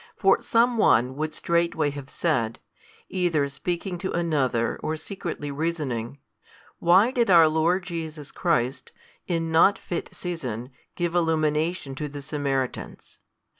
[0.17, 2.57] For some one would straightway have said,
[3.07, 6.17] either speaking to another, or secretly reasoning,
[6.79, 8.91] Why did our Lord Jesus Christ,
[9.27, 13.19] in not fit season, give illumination to the Samaritans?